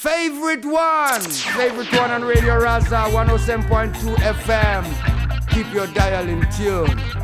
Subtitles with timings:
[0.00, 1.20] Favorite one.
[1.20, 5.50] Favorite one on Radio Raza 107.2 FM.
[5.50, 7.19] Keep your dial in tune.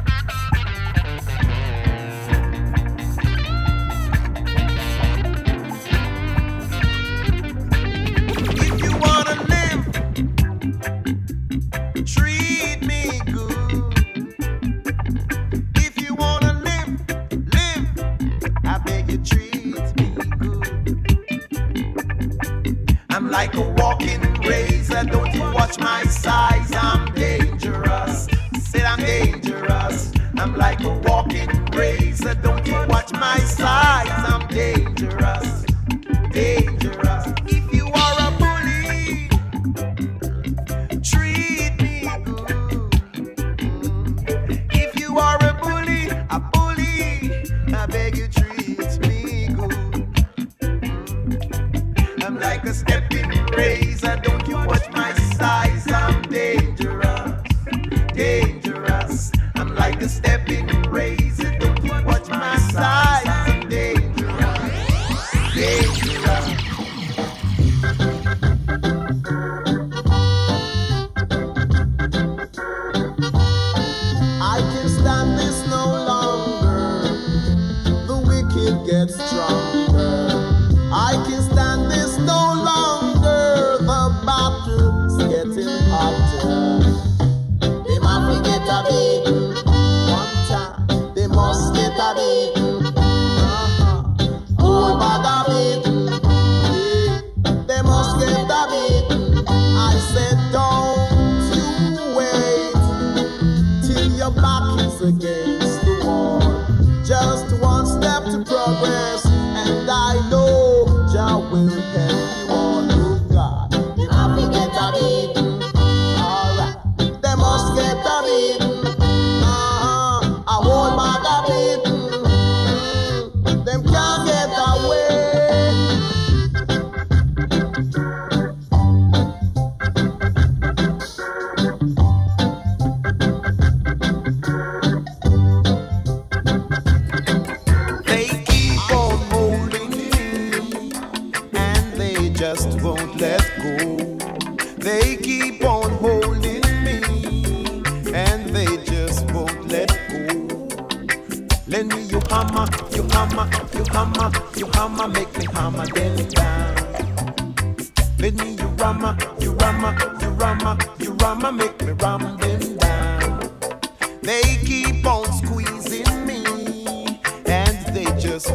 [78.66, 79.65] it gets strong.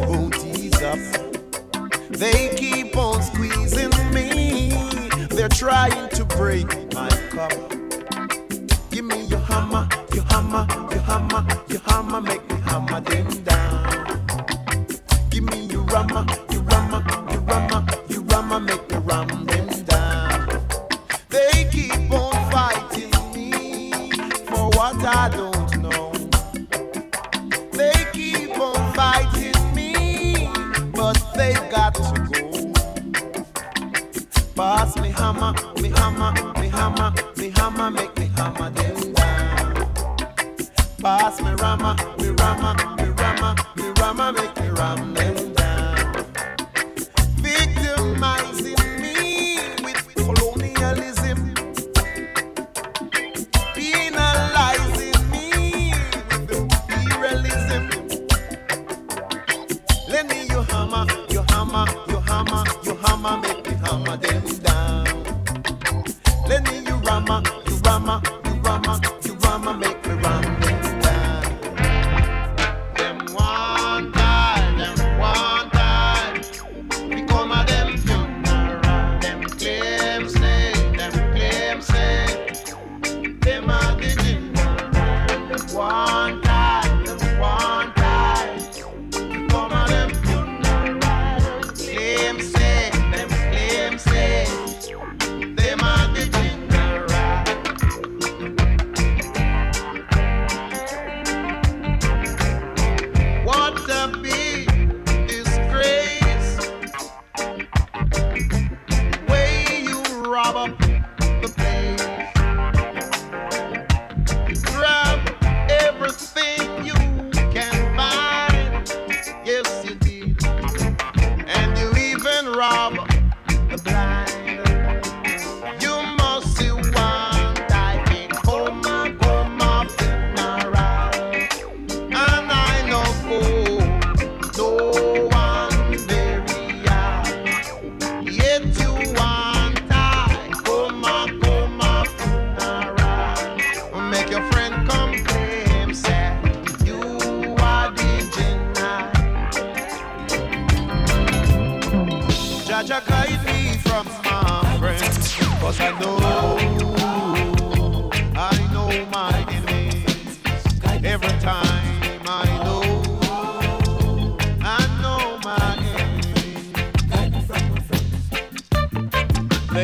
[0.04, 0.98] Oh, won't ease up.
[2.10, 4.70] They keep on squeezing me,
[5.30, 7.81] they're trying to break my cup.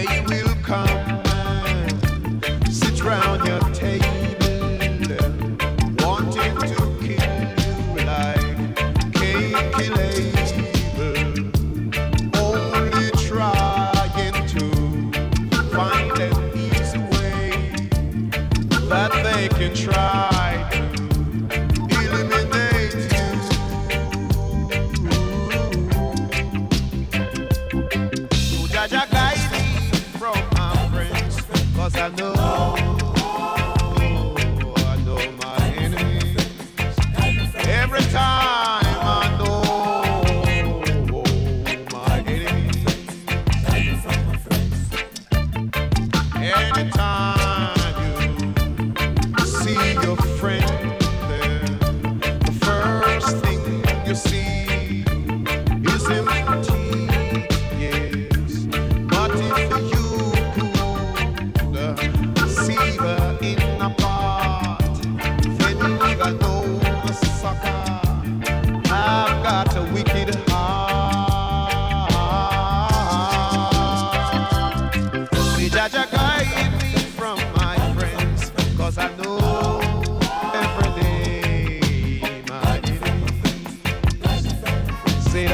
[0.05, 0.98] day will come.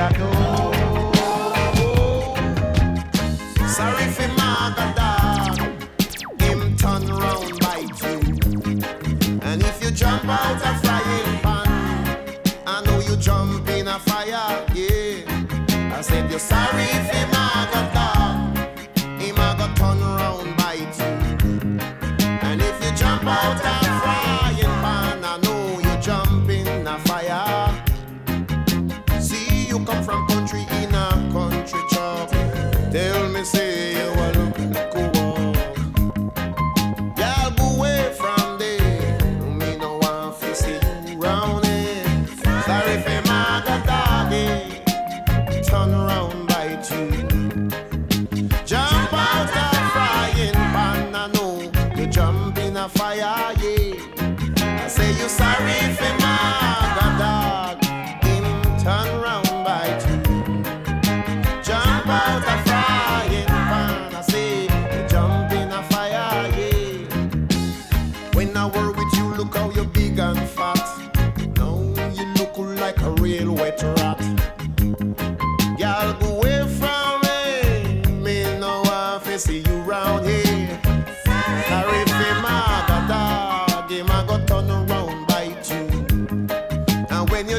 [0.05, 0.44] I go.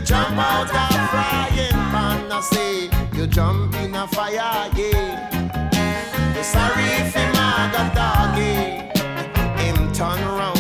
[0.06, 6.36] jump out a frying pan, I say you jump in a fire, yeah.
[6.36, 7.94] You sorry if him had yeah.
[7.98, 10.55] doggy, him turn round.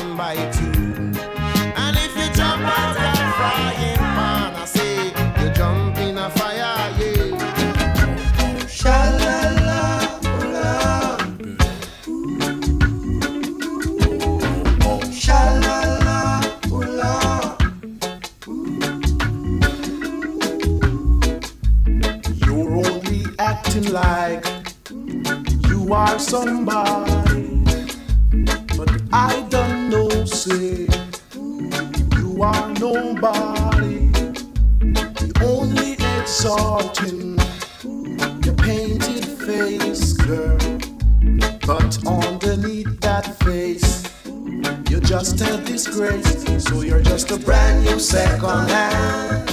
[26.19, 27.63] somebody,
[28.77, 30.87] but I don't know, say,
[31.35, 34.11] you are nobody.
[35.21, 37.37] You only exalting
[38.43, 40.57] your painted face, girl.
[41.67, 44.03] But underneath that face,
[44.89, 46.63] you're just a disgrace.
[46.63, 49.44] So you're just a brand new second hand.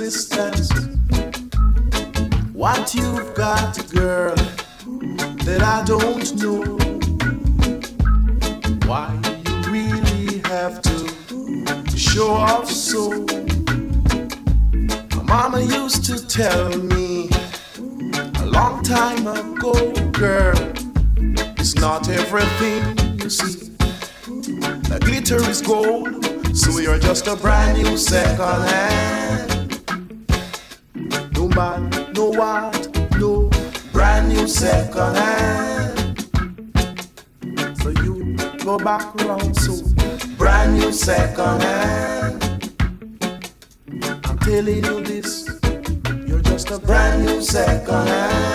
[0.00, 0.70] existence.
[2.52, 4.36] What you've got, girl,
[5.44, 6.62] that I don't know.
[8.86, 9.12] Why
[9.44, 13.26] you really have to show off so.
[15.16, 17.28] My mama used to tell me
[18.36, 20.54] a long time ago, girl,
[21.58, 23.70] it's not everything you see.
[24.90, 26.24] The glitter is gold.
[26.56, 29.57] So you're just a brand new second hand
[31.58, 32.72] man, no what,
[33.18, 33.50] no
[33.92, 36.26] brand new second hand.
[37.82, 39.74] So you go back round so
[40.36, 42.38] brand new second hand.
[44.24, 45.32] I'm telling you this,
[46.28, 48.47] you're just a brand new second hand.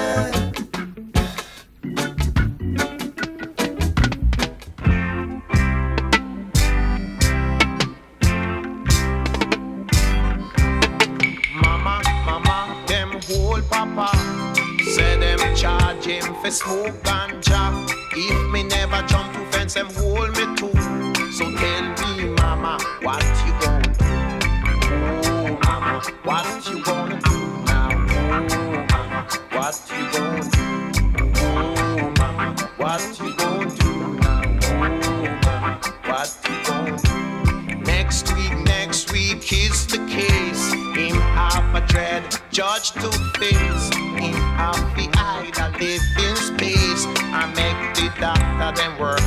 [32.93, 34.41] What you gonna do now,
[34.77, 35.01] woman?
[36.05, 37.75] What you gonna do?
[37.77, 40.71] Next week, next week is the case.
[40.93, 43.09] Him have a dread judge to
[43.39, 43.89] face.
[43.95, 47.07] Him have the eye that live in space.
[47.33, 49.21] I make the doctor then work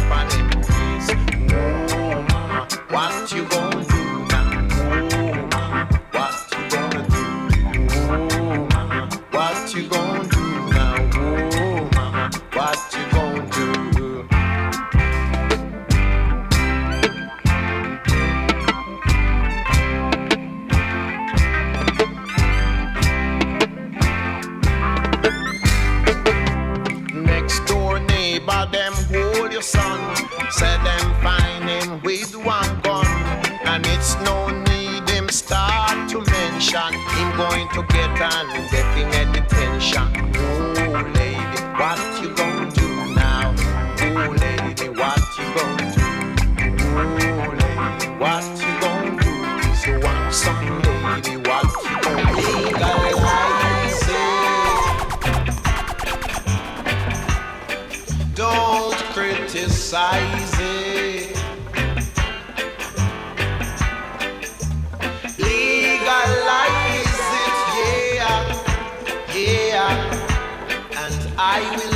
[71.57, 71.96] I will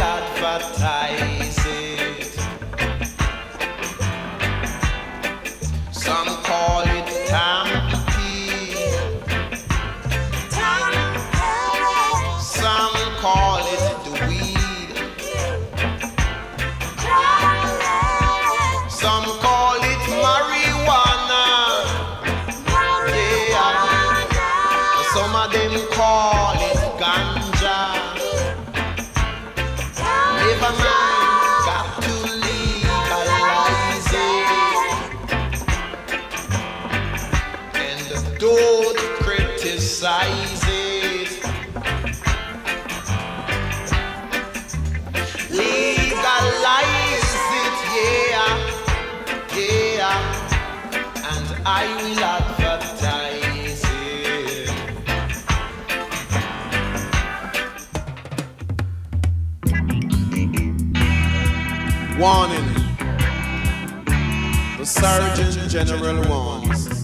[65.01, 67.01] Surgeon General warns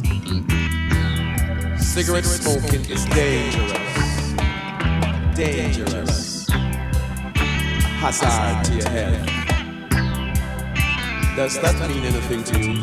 [1.96, 4.34] cigarette smoking is dangerous.
[5.34, 6.46] Dangerous.
[8.02, 9.26] Hazard to your health.
[11.36, 12.74] Does that mean anything to you?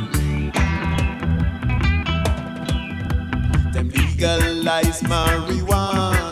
[3.71, 6.22] Them legalize marijuana.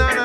[0.00, 0.21] As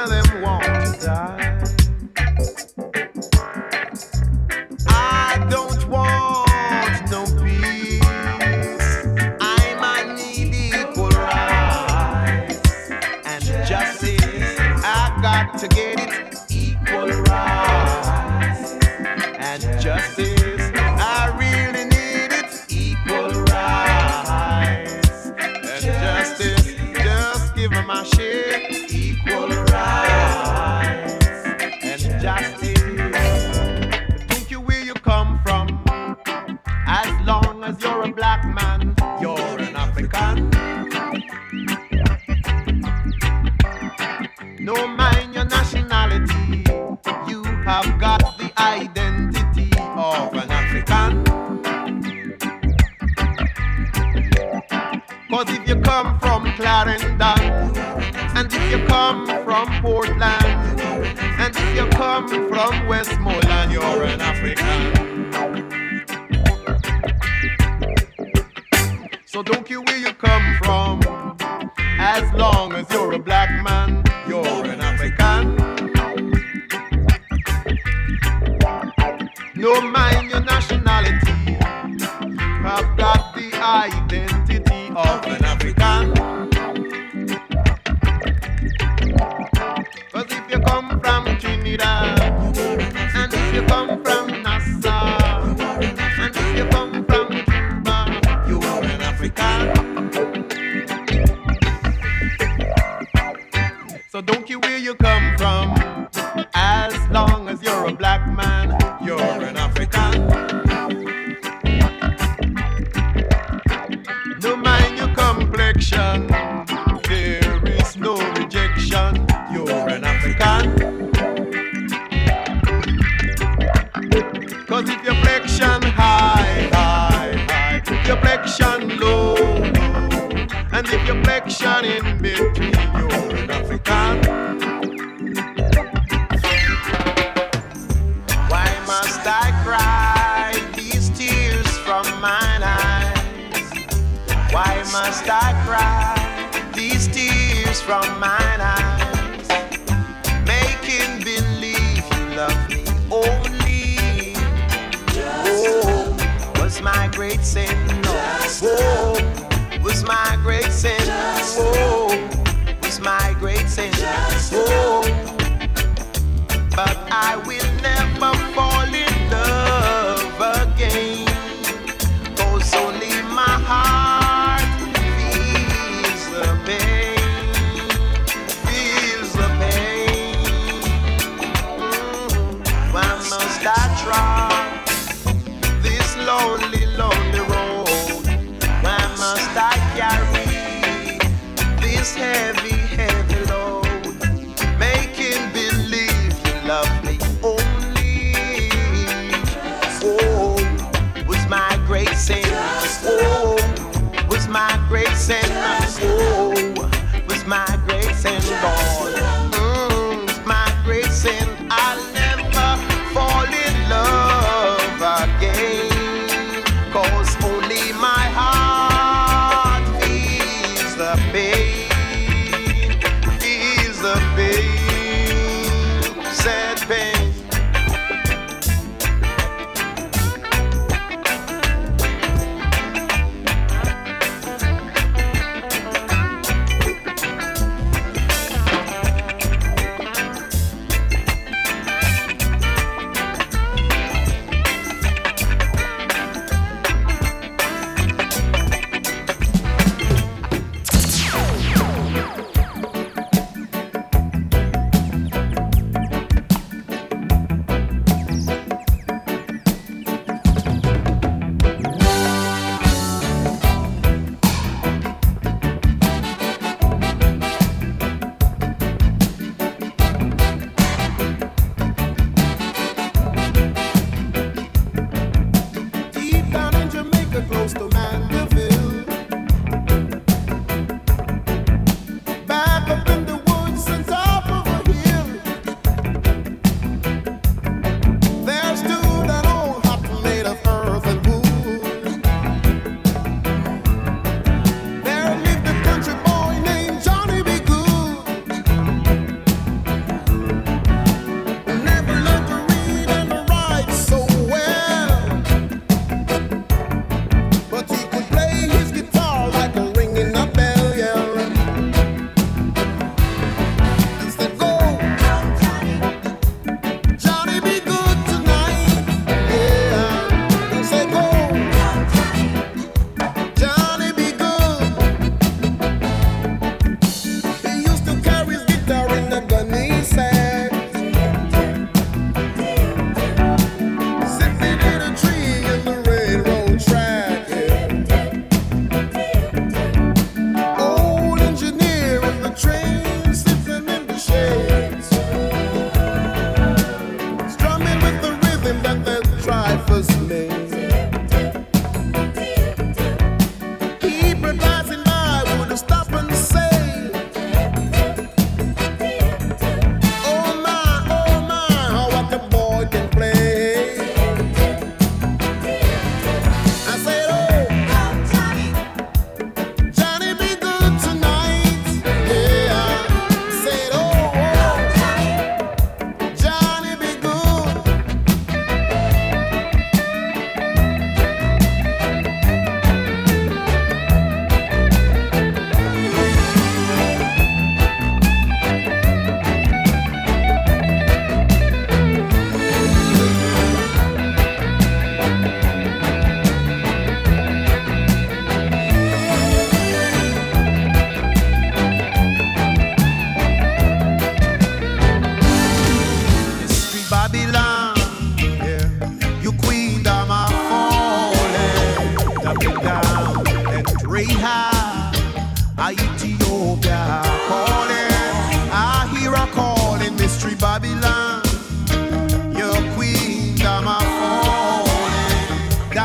[84.98, 85.47] man, an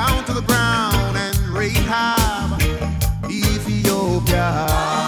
[0.06, 2.60] down to the ground and Rahab,
[3.30, 5.01] Ethiopia.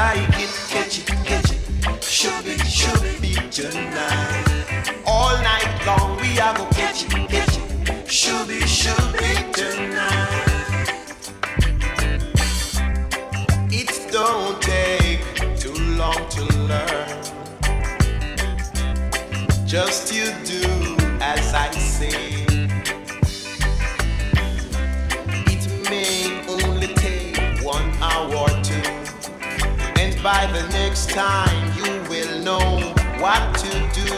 [0.00, 4.46] Like it, catch it, catch it, should be, should be tonight.
[5.06, 10.88] All night long we are go catch it, catch it, should be, should be tonight.
[13.80, 15.22] It don't take
[15.62, 17.08] too long to learn.
[19.66, 20.64] Just you do
[21.20, 21.89] as I say.
[30.32, 32.68] By the next time you will know
[33.22, 34.10] what to do.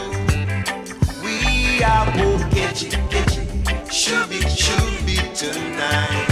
[1.25, 3.91] We are both get it, get it.
[3.91, 6.27] Should be, should be tonight.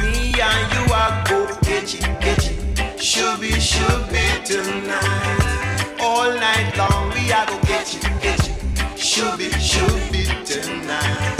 [0.00, 3.00] Me and you are both get it, get it.
[3.00, 5.96] Should be, should be tonight.
[6.00, 8.98] All night long we are go get it, get it.
[8.98, 11.38] Should be, should be tonight.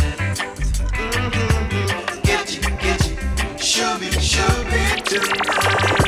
[0.98, 2.22] Mhm.
[2.28, 3.60] Get it, get it.
[3.70, 6.01] Should be, should be tonight.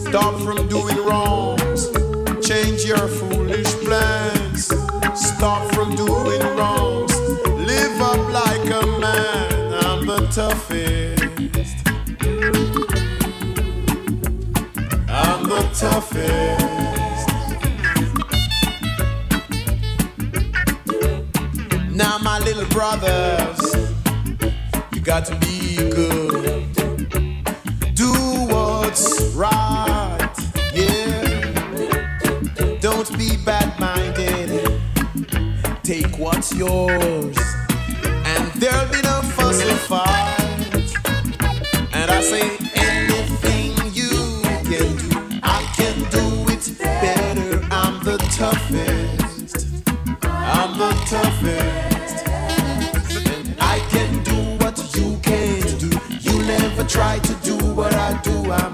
[0.00, 1.88] Stop from doing wrongs.
[2.46, 4.66] Change your foolish plans.
[5.14, 7.14] Stop from doing wrongs.
[7.70, 9.74] Live up like a man.
[9.84, 11.76] I'm the toughest.
[15.08, 16.56] I'm the toughest.
[21.90, 23.74] Now, my little brothers,
[24.92, 26.15] you got to be good.
[36.16, 37.36] Take what's yours,
[38.24, 40.94] and there'll be no fuss or fight.
[41.92, 47.62] And I say, anything you can do, I can do it better.
[47.70, 49.84] I'm the toughest.
[50.22, 52.26] I'm the toughest.
[53.26, 55.90] And I can do what you can't do.
[56.20, 58.52] You never try to do what I do.
[58.52, 58.65] I'm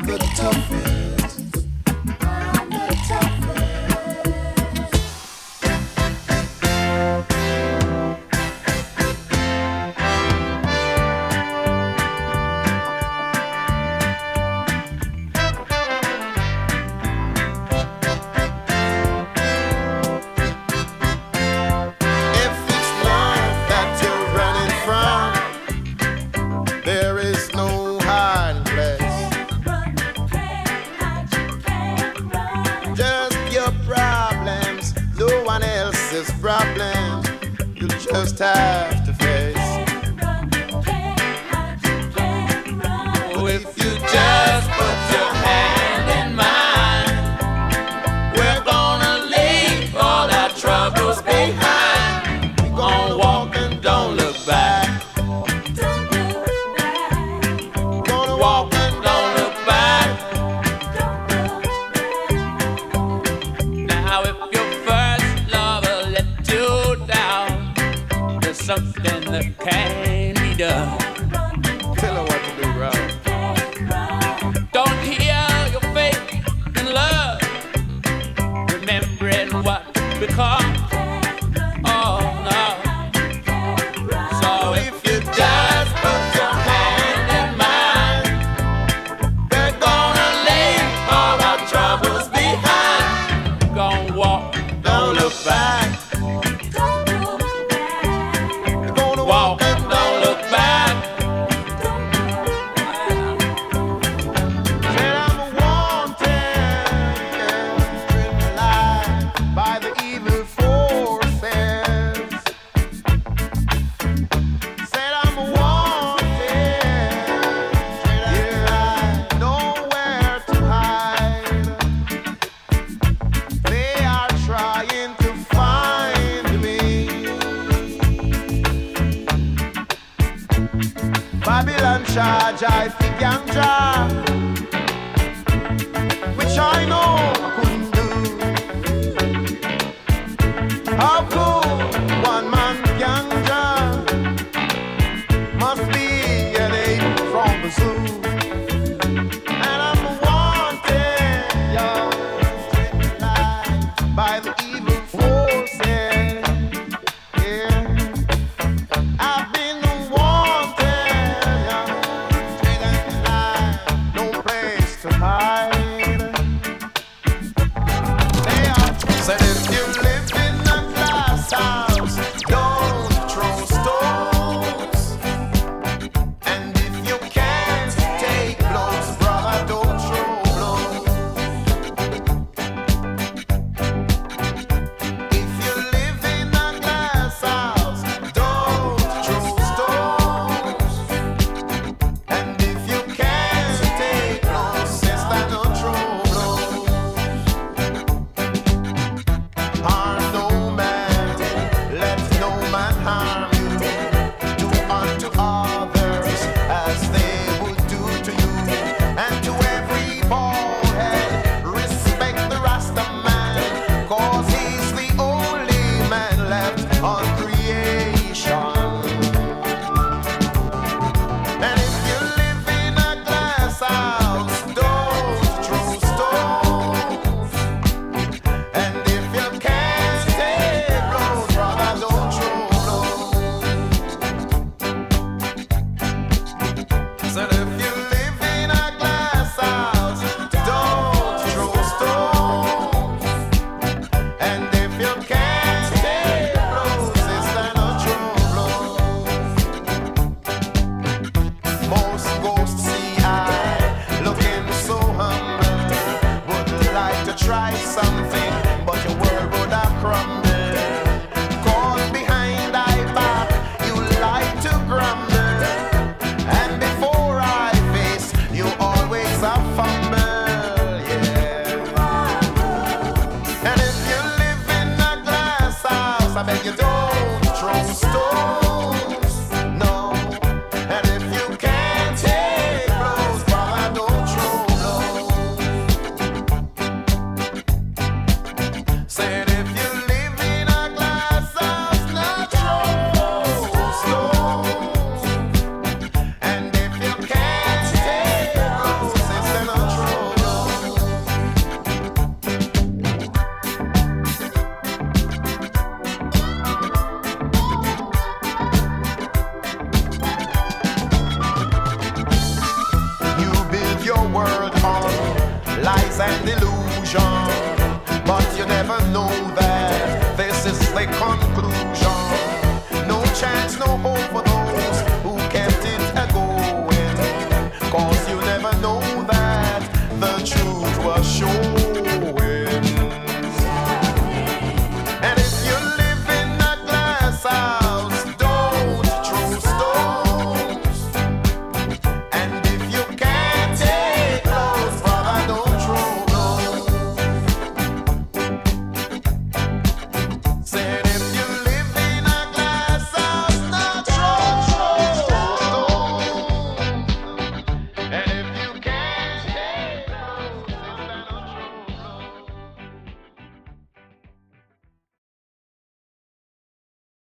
[38.33, 39.02] You